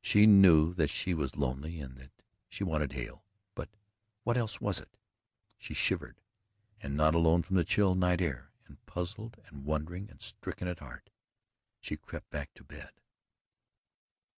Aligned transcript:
She 0.00 0.26
knew 0.26 0.72
that 0.72 0.88
she 0.88 1.12
was 1.12 1.36
lonely 1.36 1.80
and 1.80 1.98
that 1.98 2.10
she 2.48 2.64
wanted 2.64 2.92
Hale 2.94 3.22
but 3.54 3.68
what 4.24 4.38
else 4.38 4.58
was 4.58 4.80
it? 4.80 4.88
She 5.58 5.74
shivered 5.74 6.22
and 6.80 6.96
not 6.96 7.14
alone 7.14 7.42
from 7.42 7.56
the 7.56 7.62
chill 7.64 7.94
night 7.94 8.22
air 8.22 8.52
and 8.66 8.82
puzzled 8.86 9.36
and 9.44 9.66
wondering 9.66 10.08
and 10.10 10.18
stricken 10.22 10.66
at 10.66 10.78
heart, 10.78 11.10
she 11.78 11.98
crept 11.98 12.30
back 12.30 12.54
to 12.54 12.64
bed. 12.64 12.92